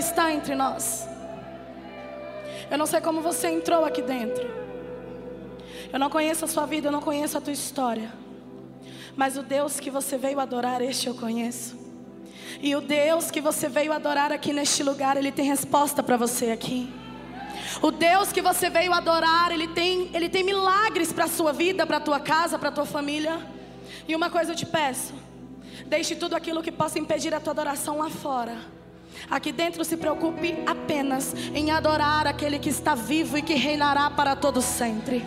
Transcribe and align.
está 0.00 0.32
entre 0.32 0.54
nós. 0.54 1.08
Eu 2.70 2.78
não 2.78 2.86
sei 2.86 3.00
como 3.00 3.20
você 3.20 3.48
entrou 3.48 3.84
aqui 3.84 4.02
dentro. 4.02 4.48
Eu 5.92 5.98
não 5.98 6.10
conheço 6.10 6.44
a 6.44 6.48
sua 6.48 6.66
vida, 6.66 6.88
eu 6.88 6.92
não 6.92 7.00
conheço 7.00 7.36
a 7.36 7.40
tua 7.40 7.52
história. 7.52 8.12
Mas 9.16 9.36
o 9.36 9.42
Deus 9.42 9.80
que 9.80 9.90
você 9.90 10.16
veio 10.16 10.40
adorar, 10.40 10.80
este 10.80 11.08
eu 11.08 11.14
conheço. 11.14 11.78
E 12.60 12.74
o 12.76 12.80
Deus 12.80 13.30
que 13.30 13.40
você 13.40 13.68
veio 13.68 13.92
adorar 13.92 14.32
aqui 14.32 14.52
neste 14.52 14.82
lugar, 14.82 15.16
Ele 15.16 15.32
tem 15.32 15.46
resposta 15.46 16.02
para 16.02 16.16
você 16.16 16.50
aqui. 16.50 16.92
O 17.82 17.90
Deus 17.90 18.32
que 18.32 18.42
você 18.42 18.70
veio 18.70 18.92
adorar, 18.92 19.50
Ele 19.52 19.68
tem, 19.68 20.10
Ele 20.12 20.28
tem 20.28 20.42
milagres 20.42 21.12
para 21.12 21.24
a 21.24 21.28
sua 21.28 21.52
vida, 21.52 21.86
para 21.86 21.96
a 21.96 22.00
tua 22.00 22.20
casa, 22.20 22.58
para 22.58 22.68
a 22.68 22.72
tua 22.72 22.86
família. 22.86 23.38
E 24.06 24.14
uma 24.14 24.30
coisa 24.30 24.52
eu 24.52 24.56
te 24.56 24.66
peço: 24.66 25.12
deixe 25.86 26.14
tudo 26.14 26.36
aquilo 26.36 26.62
que 26.62 26.72
possa 26.72 26.98
impedir 26.98 27.34
a 27.34 27.40
tua 27.40 27.52
adoração 27.52 27.98
lá 27.98 28.10
fora. 28.10 28.79
Aqui 29.30 29.52
dentro 29.52 29.84
se 29.84 29.96
preocupe 29.96 30.56
apenas 30.66 31.34
em 31.54 31.70
adorar 31.70 32.26
aquele 32.26 32.58
que 32.58 32.68
está 32.68 32.94
vivo 32.94 33.38
e 33.38 33.42
que 33.42 33.54
reinará 33.54 34.10
para 34.10 34.34
todo 34.34 34.60
sempre. 34.60 35.24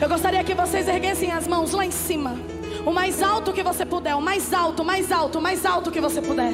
Eu 0.00 0.08
gostaria 0.08 0.42
que 0.44 0.54
vocês 0.54 0.88
erguessem 0.88 1.32
as 1.32 1.46
mãos 1.46 1.72
lá 1.72 1.84
em 1.84 1.90
cima. 1.90 2.36
O 2.84 2.92
mais 2.92 3.22
alto 3.22 3.52
que 3.52 3.62
você 3.62 3.84
puder, 3.84 4.14
o 4.14 4.20
mais 4.20 4.52
alto, 4.52 4.84
mais 4.84 5.10
alto, 5.10 5.40
mais 5.40 5.64
alto 5.64 5.90
que 5.90 6.00
você 6.00 6.20
puder. 6.20 6.52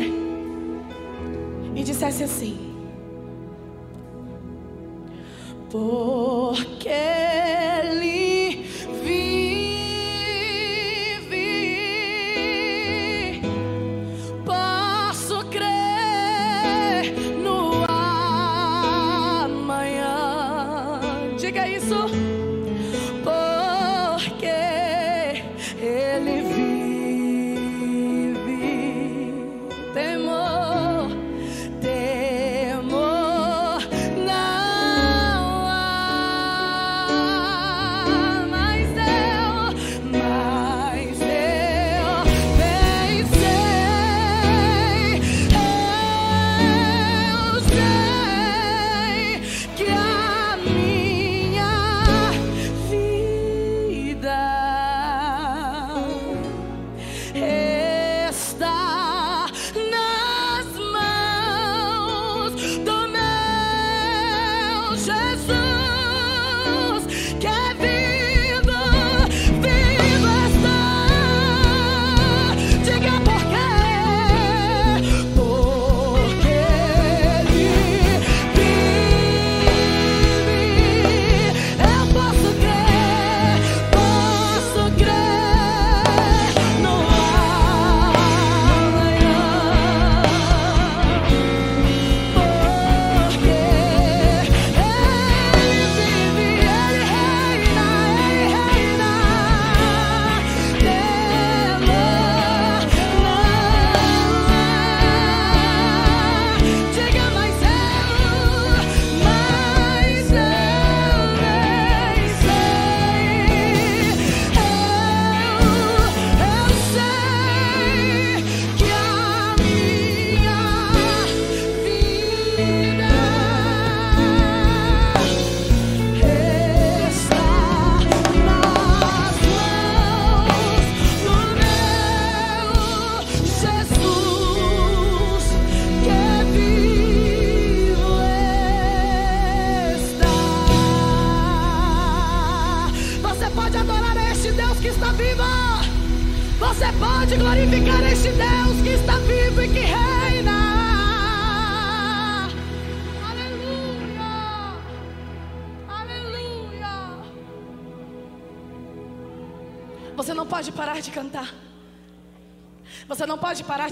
E 1.74 1.82
dissesse 1.82 2.22
assim: 2.22 2.72
Porque 5.70 6.88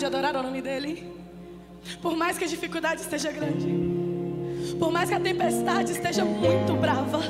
de 0.01 0.07
adorar 0.07 0.35
o 0.35 0.43
nome 0.43 0.63
dele. 0.63 1.07
Por 2.01 2.17
mais 2.17 2.39
que 2.39 2.45
a 2.45 2.47
dificuldade 2.47 3.03
esteja 3.03 3.31
grande. 3.31 3.69
Por 4.79 4.91
mais 4.91 5.11
que 5.11 5.15
a 5.15 5.21
tempestade 5.21 5.93
esteja 5.93 6.25
muito 6.25 6.73
brava. 6.75 7.21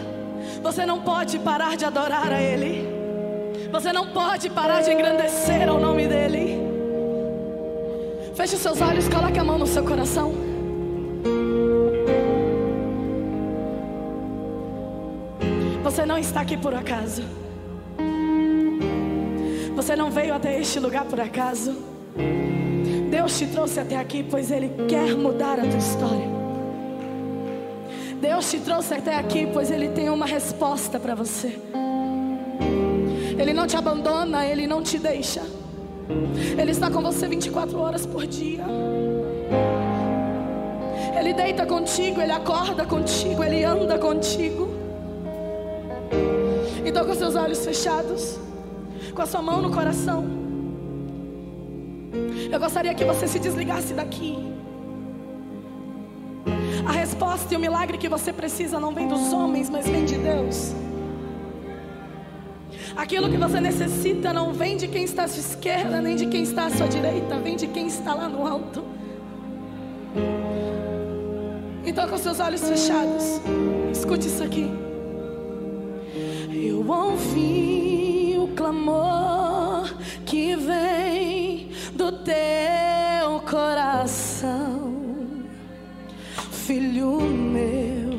Você 0.62 0.86
não 0.86 1.00
pode 1.00 1.36
parar 1.40 1.76
de 1.76 1.84
adorar 1.84 2.32
a 2.32 2.40
ele. 2.40 2.88
Você 3.72 3.92
não 3.92 4.12
pode 4.12 4.48
parar 4.50 4.82
de 4.82 4.92
engrandecer 4.92 5.68
ao 5.68 5.80
nome 5.80 6.06
dele. 6.06 6.60
Feche 8.36 8.54
os 8.54 8.62
seus 8.62 8.80
olhos, 8.80 9.08
coloque 9.08 9.38
a 9.38 9.44
mão 9.44 9.58
no 9.58 9.66
seu 9.66 9.84
coração. 9.84 10.32
Você 15.82 16.06
não 16.06 16.18
está 16.18 16.42
aqui 16.42 16.56
por 16.56 16.72
acaso. 16.72 17.24
Você 19.74 19.96
não 19.96 20.08
veio 20.08 20.34
até 20.34 20.60
este 20.60 20.78
lugar 20.78 21.04
por 21.04 21.18
acaso. 21.18 21.99
Deus 23.10 23.38
te 23.38 23.46
trouxe 23.46 23.80
até 23.80 23.96
aqui, 23.96 24.22
pois 24.22 24.50
Ele 24.50 24.70
quer 24.88 25.14
mudar 25.16 25.58
a 25.58 25.62
tua 25.62 25.78
história. 25.78 26.28
Deus 28.20 28.50
te 28.50 28.58
trouxe 28.58 28.94
até 28.94 29.16
aqui, 29.16 29.48
pois 29.52 29.70
Ele 29.70 29.88
tem 29.88 30.10
uma 30.10 30.26
resposta 30.26 30.98
para 30.98 31.14
você. 31.14 31.58
Ele 33.38 33.52
não 33.52 33.66
te 33.66 33.76
abandona, 33.76 34.46
Ele 34.46 34.66
não 34.66 34.82
te 34.82 34.98
deixa. 34.98 35.42
Ele 36.58 36.70
está 36.70 36.90
com 36.90 37.00
você 37.00 37.28
24 37.28 37.78
horas 37.78 38.04
por 38.04 38.26
dia. 38.26 38.64
Ele 41.18 41.32
deita 41.32 41.64
contigo, 41.66 42.20
Ele 42.20 42.32
acorda 42.32 42.84
contigo, 42.84 43.42
Ele 43.42 43.64
anda 43.64 43.98
contigo. 43.98 44.68
Então, 46.84 47.06
com 47.06 47.14
seus 47.14 47.36
olhos 47.36 47.64
fechados, 47.64 48.38
com 49.14 49.22
a 49.22 49.26
sua 49.26 49.40
mão 49.40 49.62
no 49.62 49.70
coração, 49.70 50.39
eu 52.50 52.58
gostaria 52.58 52.94
que 52.94 53.04
você 53.04 53.28
se 53.28 53.38
desligasse 53.38 53.94
daqui. 53.94 54.36
A 56.86 56.92
resposta 56.92 57.52
e 57.54 57.56
o 57.56 57.60
milagre 57.60 57.98
que 57.98 58.08
você 58.08 58.32
precisa 58.32 58.80
não 58.80 58.92
vem 58.92 59.06
dos 59.06 59.32
homens, 59.32 59.70
mas 59.70 59.86
vem 59.86 60.04
de 60.04 60.16
Deus. 60.16 60.74
Aquilo 62.96 63.30
que 63.30 63.36
você 63.36 63.60
necessita 63.60 64.32
não 64.32 64.52
vem 64.52 64.76
de 64.76 64.88
quem 64.88 65.04
está 65.04 65.24
à 65.24 65.28
sua 65.28 65.40
esquerda, 65.40 66.00
nem 66.00 66.16
de 66.16 66.26
quem 66.26 66.42
está 66.42 66.66
à 66.66 66.70
sua 66.70 66.88
direita, 66.88 67.38
vem 67.38 67.56
de 67.56 67.66
quem 67.68 67.86
está 67.86 68.14
lá 68.14 68.28
no 68.28 68.46
alto. 68.46 68.82
Então, 71.84 72.08
com 72.08 72.18
seus 72.18 72.40
olhos 72.40 72.68
fechados, 72.68 73.40
escute 73.92 74.26
isso 74.26 74.42
aqui. 74.42 74.68
Eu 76.52 76.86
ouvi 76.88 78.36
o 78.38 78.48
clamor 78.48 79.39
teu 82.30 83.40
coração, 83.40 84.94
filho 86.52 87.20
meu. 87.20 88.10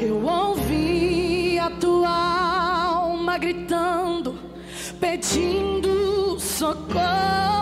Eu 0.00 0.24
ouvi 0.24 1.58
a 1.58 1.70
tua 1.70 2.08
alma 2.08 3.36
gritando, 3.36 4.38
pedindo 5.00 6.38
socorro. 6.38 7.55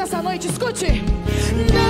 nessa 0.00 0.22
noite, 0.22 0.48
escute. 0.48 1.02
Não 1.74 1.89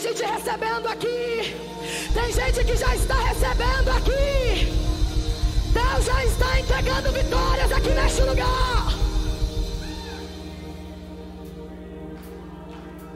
Tem 0.00 0.14
gente 0.14 0.24
recebendo 0.24 0.86
aqui. 0.86 1.56
Tem 2.14 2.32
gente 2.32 2.64
que 2.64 2.76
já 2.76 2.94
está 2.94 3.14
recebendo 3.16 3.88
aqui. 3.96 4.72
Deus 5.72 6.04
já 6.04 6.24
está 6.24 6.60
entregando 6.60 7.10
vitórias 7.10 7.72
aqui 7.72 7.88
neste 7.88 8.22
lugar. 8.22 8.86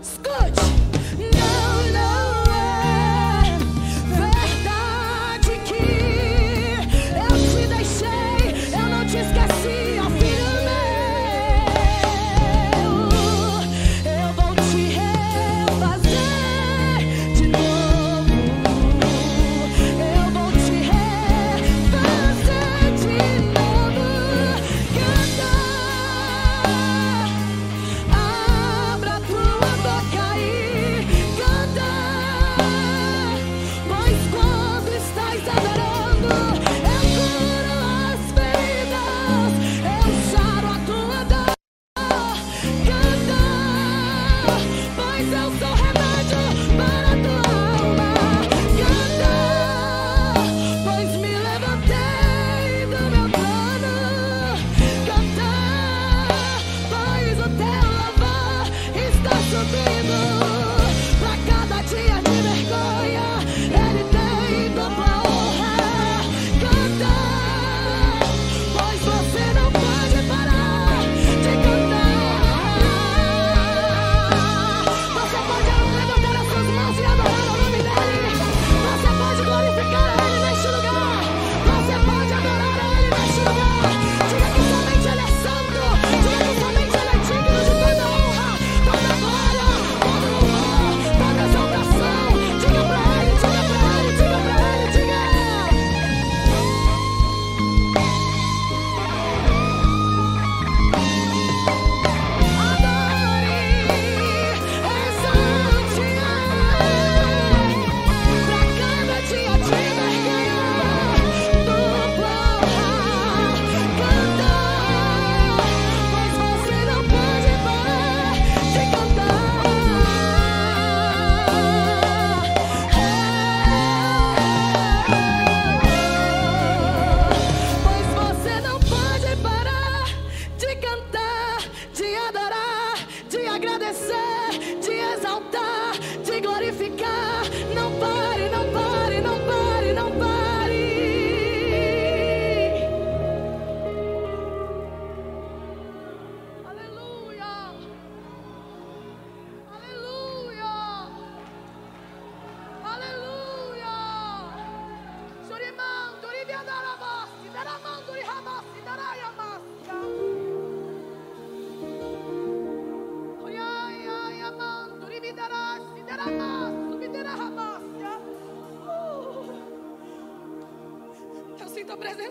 Escute. 0.03 0.82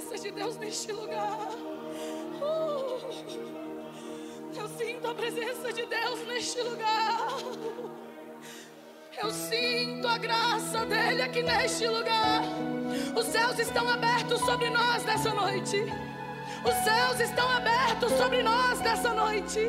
Presença 0.01 0.17
de 0.17 0.31
Deus 0.31 0.57
neste 0.57 0.91
lugar. 0.91 1.37
Uh, 2.41 2.99
eu 4.57 4.67
sinto 4.67 5.07
a 5.07 5.13
presença 5.13 5.71
de 5.73 5.85
Deus 5.85 6.27
neste 6.27 6.61
lugar. 6.61 7.27
Eu 9.21 9.31
sinto 9.31 10.07
a 10.07 10.17
graça 10.17 10.85
dele 10.85 11.21
aqui 11.21 11.43
neste 11.43 11.87
lugar. 11.87 12.41
Os 13.15 13.27
céus 13.27 13.59
estão 13.59 13.87
abertos 13.87 14.39
sobre 14.41 14.69
nós 14.69 15.03
nessa 15.05 15.33
noite. 15.33 15.85
Os 16.65 16.73
céus 16.83 17.19
estão 17.19 17.47
abertos 17.49 18.11
sobre 18.13 18.41
nós 18.41 18.79
nessa 18.79 19.13
noite. 19.13 19.59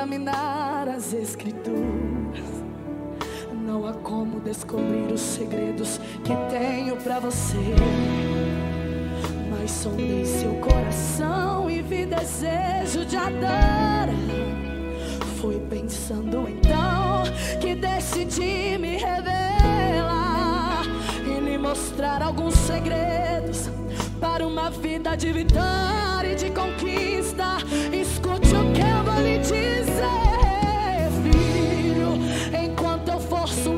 Examinar 0.00 0.88
as 0.88 1.12
escrituras. 1.12 2.48
Não 3.52 3.86
há 3.86 3.92
como 3.92 4.40
descobrir 4.40 5.12
os 5.12 5.20
segredos 5.20 6.00
que 6.24 6.34
tenho 6.48 6.96
para 6.96 7.20
você. 7.20 7.58
Mas 9.50 9.70
sondei 9.70 10.24
seu 10.24 10.54
coração 10.54 11.70
e 11.70 11.82
vi 11.82 12.06
desejo 12.06 13.04
de 13.04 13.14
adorar. 13.14 14.08
Foi 15.38 15.60
pensando 15.68 16.48
então 16.48 17.24
que 17.60 17.74
decidi 17.74 18.78
me 18.78 18.96
revelar 18.96 20.82
e 21.26 21.40
lhe 21.40 21.58
mostrar 21.58 22.22
alguns 22.22 22.54
segredos 22.54 23.68
para 24.18 24.46
uma 24.46 24.70
vida 24.70 25.14
de 25.14 25.30
vitória 25.30 26.32
e 26.32 26.36
de 26.36 26.50
conquista. 26.50 27.58
Escute 27.92 28.54
o 28.54 28.72
que 28.72 28.80
eu 28.80 29.04
vou 29.04 29.22
lhe 29.22 29.38
dizer, 29.38 29.79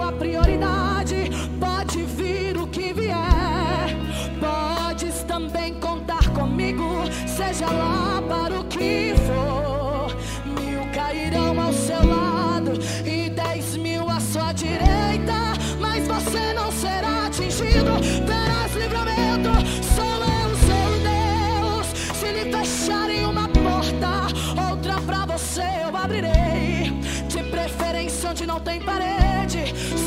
sua 0.02 0.11
prioridade, 0.11 1.30
pode 1.61 2.02
vir 2.02 2.56
o 2.56 2.66
que 2.66 2.92
vier. 2.92 3.97
Podes 4.40 5.23
também 5.23 5.75
contar 5.75 6.28
comigo, 6.30 7.04
seja 7.25 7.66
lá 7.66 8.21
para 8.28 8.59
o 8.59 8.64
que 8.64 9.14
for. 9.26 10.16
Mil 10.44 10.85
cairão 10.92 11.61
ao 11.61 11.73
seu 11.73 12.04
lado 12.04 12.73
e 13.06 13.30
dez 13.30 13.76
mil 13.76 14.09
à 14.11 14.18
sua 14.18 14.52
direita, 14.52 15.52
mas 15.80 16.09
você 16.09 16.52
não 16.52 16.73
será 16.73 17.26
atingido. 17.26 17.92
Terás 18.26 18.75
livramento. 18.75 19.50
Sou 19.94 20.18
eu, 20.40 20.49
seu 20.66 20.90
Deus. 21.12 21.87
Se 22.18 22.26
lhe 22.26 22.50
fecharem 22.50 23.25
uma 23.25 23.49
porta, 23.49 24.12
outra 24.68 25.00
pra 25.02 25.26
você 25.26 25.62
eu 25.85 25.97
abrirei. 25.97 26.90
De 27.28 27.42
preferência 27.44 28.30
onde 28.30 28.47
não 28.47 28.61
tem 28.61 28.80
parede, 28.80 29.21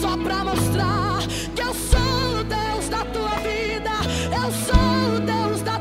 só 0.02 0.18
pra 0.18 0.44
mostrar 0.44 1.20
que 1.56 1.62
eu 1.62 1.74
sou 1.74 2.40
o 2.40 2.44
Deus 2.44 2.90
da 2.90 3.06
tua 3.06 3.36
vida. 3.40 3.92
Eu 4.32 4.52
sou 4.52 5.16
o 5.16 5.20
Deus 5.20 5.62
da 5.62 5.75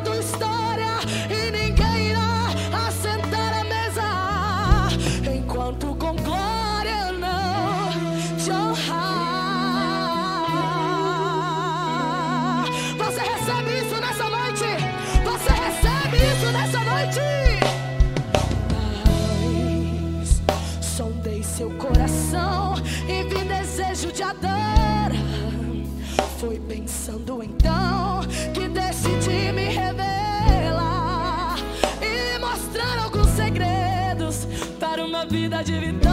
pensando 27.05 27.43
então 27.43 28.23
que 28.55 28.67
decidi 28.67 29.53
me 29.53 29.65
revelar 29.65 31.57
e 32.01 32.39
mostrar 32.39 32.99
alguns 32.99 33.29
segredos 33.29 34.47
para 34.81 35.05
uma 35.05 35.27
vida 35.27 35.63
de 35.63 35.79
vitória 35.79 36.04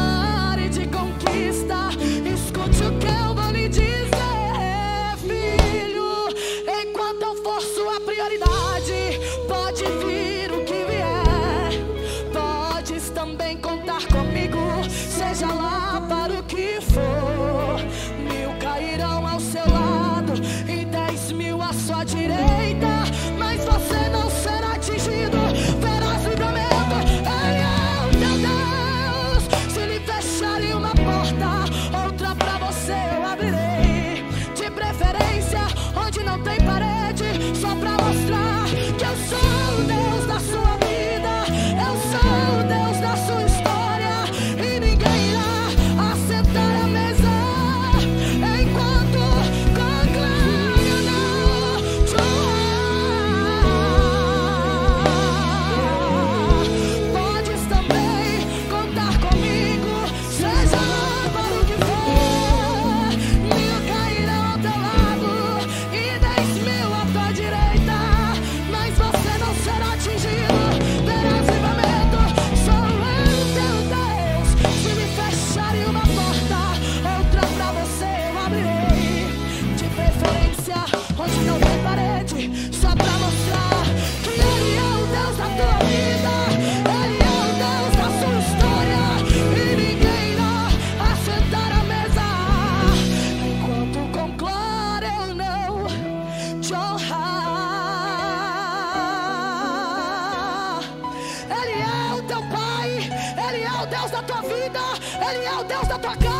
Ele 105.34 105.46
é 105.46 105.56
o 105.56 105.64
Deus 105.64 105.88
da 105.88 105.98
tua 105.98 106.14
casa, 106.18 106.31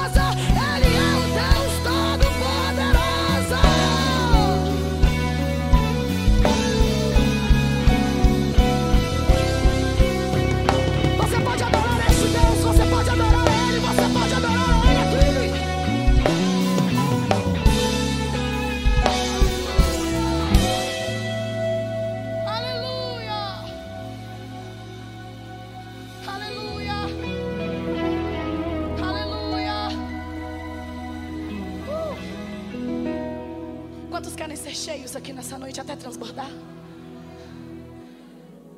Quantos 34.12 34.36
querem 34.36 34.58
ser 34.58 34.76
cheios 34.76 35.16
aqui 35.16 35.32
nessa 35.32 35.58
noite 35.58 35.80
até 35.80 35.96
transbordar? 35.96 36.52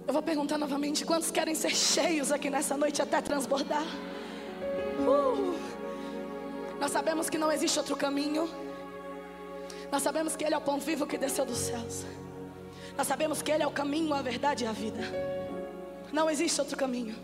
Eu 0.06 0.14
vou 0.14 0.22
perguntar 0.22 0.60
novamente: 0.60 1.04
quantos 1.04 1.32
querem 1.32 1.56
ser 1.56 1.72
cheios 1.76 2.32
aqui 2.32 2.52
nessa 2.52 2.78
noite 2.78 3.02
até 3.02 3.20
transbordar? 3.20 3.84
Uh, 5.00 5.58
nós 6.80 6.92
sabemos 6.92 7.32
que 7.32 7.40
não 7.40 7.52
existe 7.52 7.80
outro 7.80 7.98
caminho. 7.98 8.48
Nós 9.92 10.04
sabemos 10.04 10.36
que 10.36 10.46
Ele 10.46 10.54
é 10.54 10.58
o 10.58 10.62
pão 10.62 10.80
vivo 10.80 11.08
que 11.08 11.18
desceu 11.18 11.46
dos 11.46 11.58
céus. 11.58 12.06
Nós 12.96 13.08
sabemos 13.08 13.42
que 13.42 13.52
Ele 13.52 13.64
é 13.64 13.68
o 13.68 13.72
caminho, 13.72 14.14
a 14.14 14.22
verdade 14.22 14.66
e 14.66 14.68
a 14.68 14.72
vida. 14.72 15.02
Não 16.12 16.30
existe 16.30 16.62
outro 16.62 16.78
caminho. 16.78 17.16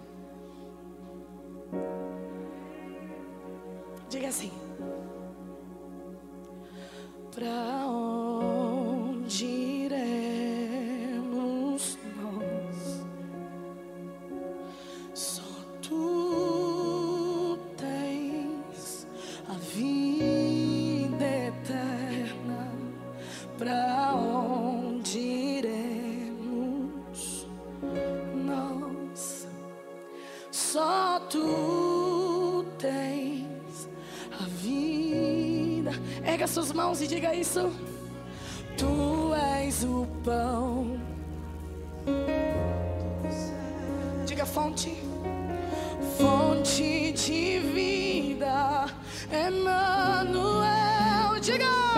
Diga 4.10 4.30
assim: 4.30 4.52
Para 7.40 7.88
onde 7.88 8.29
mãos 36.90 37.02
e 37.02 37.08
diga 37.08 37.36
isso. 37.36 37.72
Tu 38.76 39.36
és 39.36 39.84
o 39.84 40.08
pão. 40.24 41.00
Diga 44.26 44.44
fonte. 44.44 44.98
Fonte 46.18 47.12
de 47.12 47.60
vida. 47.60 48.88
Emmanuel. 49.32 50.70
Diga. 51.40 51.89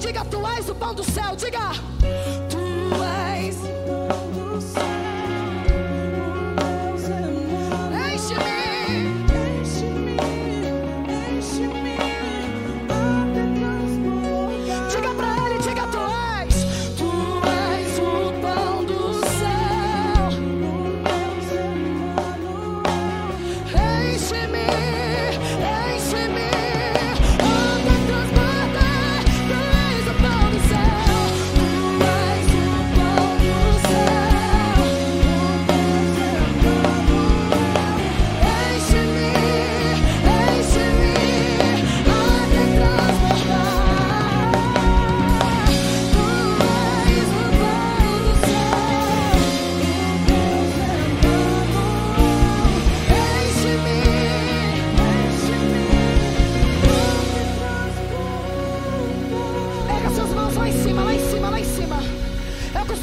Diga: 0.00 0.24
Tu 0.24 0.46
és 0.58 0.68
o 0.68 0.74
pão 0.74 0.94
do 0.94 1.04
céu. 1.04 1.36
Diga: 1.36 1.70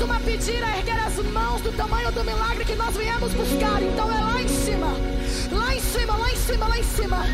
Eu 0.08 0.14
costumo 0.14 0.20
pedir 0.22 0.64
a 0.64 0.78
erguer 0.78 0.98
as 1.00 1.16
mãos 1.18 1.62
do 1.62 1.72
tamanho 1.74 2.12
do 2.14 2.24
milagre 2.24 2.64
que 2.64 2.76
nós 2.76 2.96
viemos 2.96 3.34
buscar. 3.34 3.82
Então 3.82 4.10
é 4.10 4.22
lá 4.22 4.42
em 4.42 4.48
cima, 4.48 4.88
lá 5.52 5.76
em 5.76 5.82
cima, 5.82 6.16
lá 6.16 6.32
em 6.32 6.36
cima, 6.38 6.68
lá 6.68 6.80
em 6.80 6.84
cima. 6.84 7.26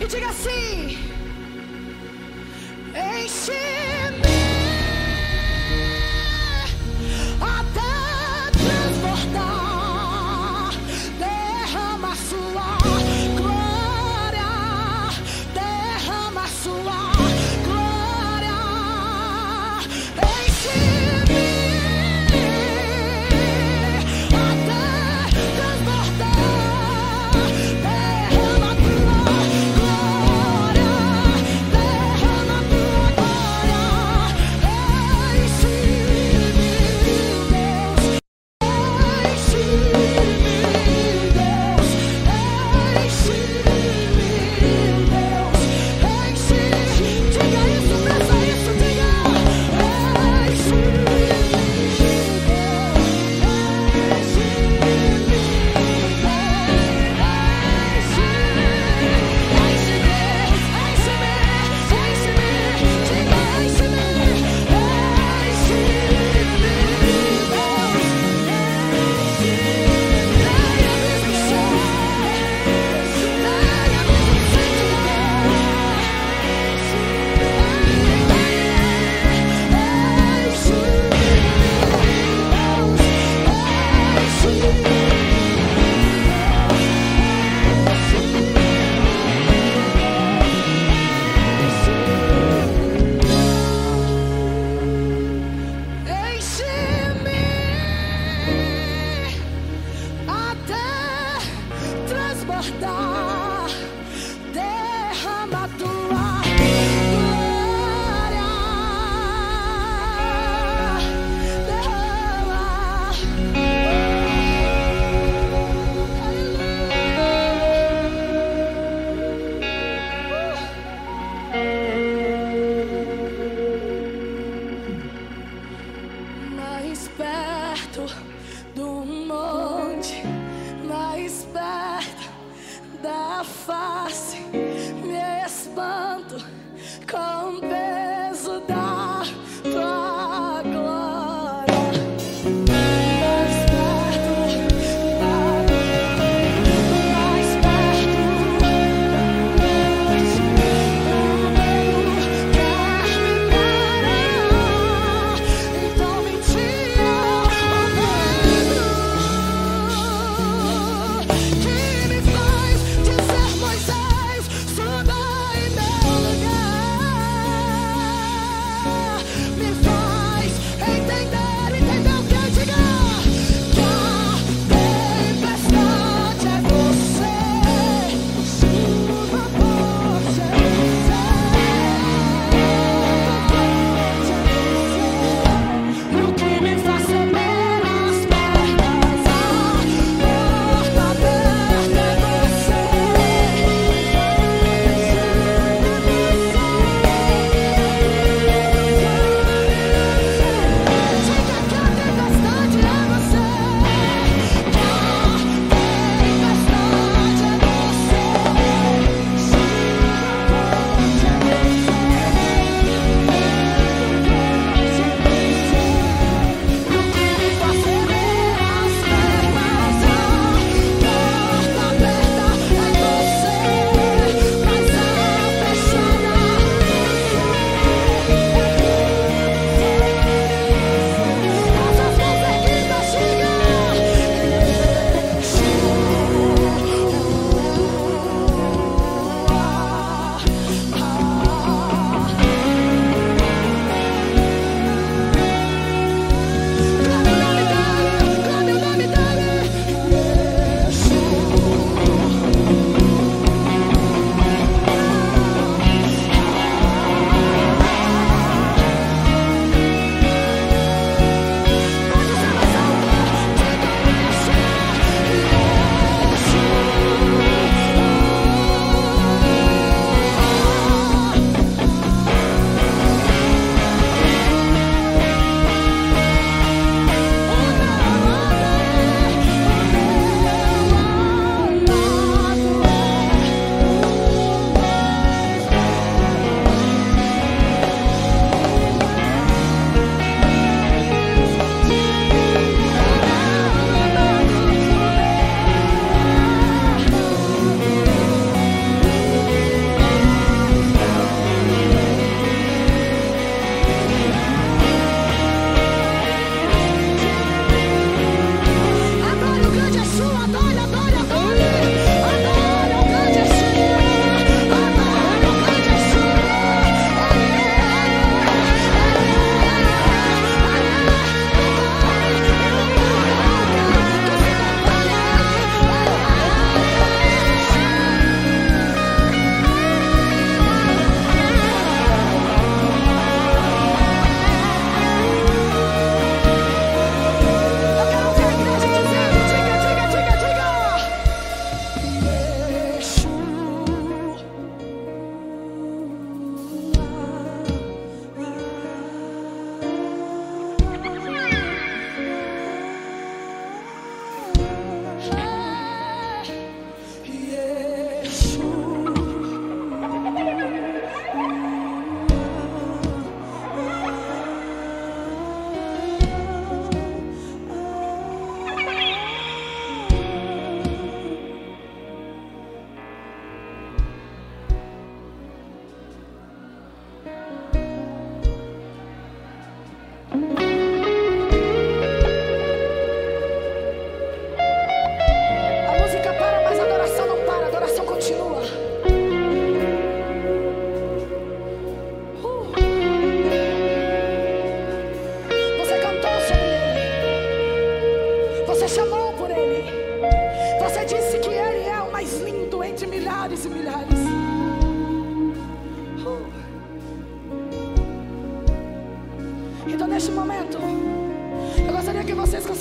E 0.00 0.06
diga 0.06 0.28
assim: 0.28 0.98
Enche-me 2.94 4.41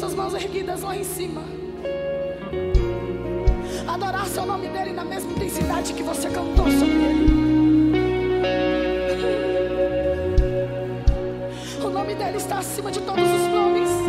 suas 0.02 0.16
mãos 0.16 0.34
erguidas 0.34 0.82
lá 0.82 0.98
em 0.98 1.04
cima. 1.04 1.44
Adorar 3.88 4.26
seu 4.26 4.48
nome 4.48 4.68
dele 4.68 4.94
na 4.94 5.06
mesma 5.06 5.32
intensidade 5.32 5.94
que 5.94 6.02
você 6.02 6.28
cantou 6.28 6.66
sobre 6.72 7.04
ele. 7.04 7.32
O 11.86 11.90
nome 11.92 12.16
dele 12.16 12.38
está 12.38 12.58
acima 12.58 12.90
de 12.92 13.00
todos 13.02 13.24
os 13.24 13.48
nomes. 13.48 14.01